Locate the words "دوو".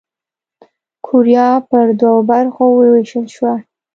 2.01-2.21